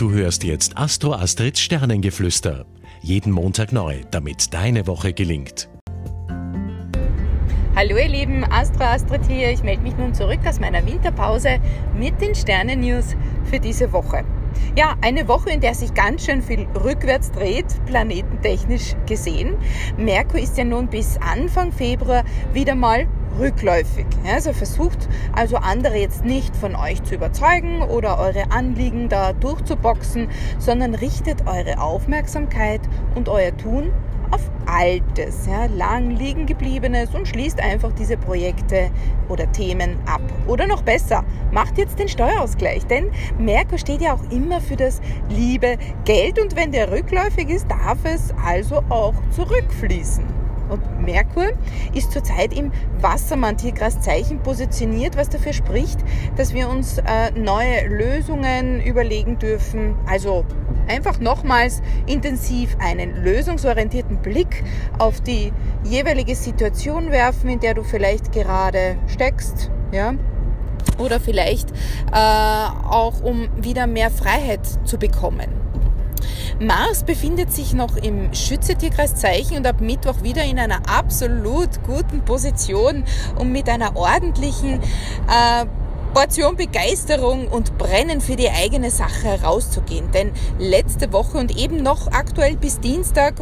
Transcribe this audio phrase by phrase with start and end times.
[0.00, 2.64] Du hörst jetzt Astro Astrids Sternengeflüster.
[3.02, 5.68] Jeden Montag neu, damit deine Woche gelingt.
[7.76, 9.50] Hallo ihr Lieben, Astro Astrid hier.
[9.50, 11.58] Ich melde mich nun zurück aus meiner Winterpause
[11.94, 13.14] mit den Sternen-News
[13.44, 14.24] für diese Woche.
[14.76, 19.56] Ja, eine Woche, in der sich ganz schön viel rückwärts dreht, planetentechnisch gesehen.
[19.96, 23.06] Merkur ist ja nun bis Anfang Februar wieder mal
[23.38, 24.06] rückläufig.
[24.26, 30.28] Also versucht also andere jetzt nicht von euch zu überzeugen oder eure Anliegen da durchzuboxen,
[30.58, 32.80] sondern richtet eure Aufmerksamkeit
[33.14, 33.90] und euer Tun
[34.30, 38.90] auf Altes, ja, lang liegen gebliebenes und schließt einfach diese Projekte
[39.28, 40.22] oder Themen ab.
[40.46, 45.00] Oder noch besser, macht jetzt den Steuerausgleich, denn Merkur steht ja auch immer für das
[45.28, 50.24] liebe Geld und wenn der rückläufig ist, darf es also auch zurückfließen.
[50.70, 51.50] Und Merkur
[51.94, 55.98] ist zurzeit im Wassermann-Tierkreiszeichen positioniert, was dafür spricht,
[56.36, 59.96] dass wir uns äh, neue Lösungen überlegen dürfen.
[60.06, 60.44] Also
[60.88, 64.64] einfach nochmals intensiv einen lösungsorientierten Blick
[64.98, 65.52] auf die
[65.84, 69.70] jeweilige Situation werfen, in der du vielleicht gerade steckst.
[69.92, 70.14] Ja,
[70.98, 75.48] oder vielleicht äh, auch um wieder mehr Freiheit zu bekommen.
[76.58, 83.04] Mars befindet sich noch im Schütze-Tierkreiszeichen und ab Mittwoch wieder in einer absolut guten Position,
[83.38, 85.66] um mit einer ordentlichen äh,
[86.12, 90.10] Portion Begeisterung und Brennen für die eigene Sache herauszugehen.
[90.10, 93.34] Denn letzte Woche und eben noch aktuell bis Dienstag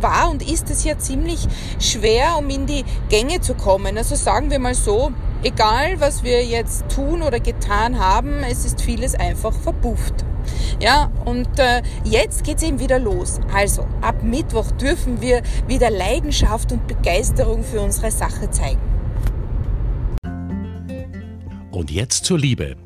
[0.00, 1.46] war und ist es ja ziemlich
[1.78, 3.96] schwer, um in die Gänge zu kommen.
[3.96, 5.12] Also sagen wir mal so,
[5.46, 10.24] egal was wir jetzt tun oder getan haben, es ist vieles einfach verpufft.
[10.80, 13.40] Ja, und äh, jetzt geht's eben wieder los.
[13.54, 18.80] Also, ab Mittwoch dürfen wir wieder Leidenschaft und Begeisterung für unsere Sache zeigen.
[21.70, 22.76] Und jetzt zur Liebe.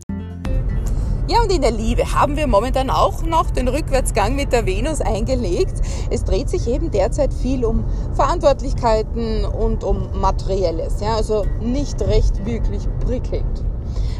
[1.31, 5.01] Ja, und in der Liebe haben wir momentan auch noch den Rückwärtsgang mit der Venus
[5.01, 5.81] eingelegt.
[6.11, 11.01] Es dreht sich eben derzeit viel um Verantwortlichkeiten und um Materielles.
[11.01, 13.65] Ja, also nicht recht wirklich prickelnd.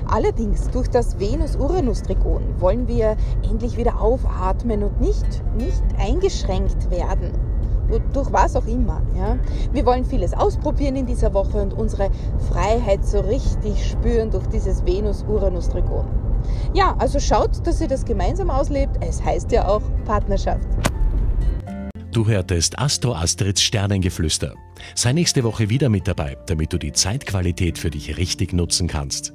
[0.07, 7.33] Allerdings durch das Venus-Uranus-Trigon wollen wir endlich wieder aufatmen und nicht, nicht eingeschränkt werden.
[8.13, 9.03] Durch was auch immer.
[9.17, 9.37] Ja.
[9.73, 12.09] Wir wollen vieles ausprobieren in dieser Woche und unsere
[12.53, 16.30] Freiheit so richtig spüren durch dieses Venus-Uranus-Trigon.
[16.75, 18.97] Ja, also schaut, dass ihr das gemeinsam auslebt.
[19.01, 20.69] Es heißt ja auch Partnerschaft.
[22.13, 24.55] Du hörtest Astro Astrids Sternengeflüster.
[24.95, 29.33] Sei nächste Woche wieder mit dabei, damit du die Zeitqualität für dich richtig nutzen kannst.